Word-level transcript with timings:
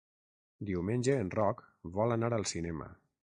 Diumenge 0.69 1.17
en 1.25 1.29
Roc 1.37 1.61
vol 1.99 2.17
anar 2.17 2.35
al 2.39 2.49
cinema. 2.55 2.89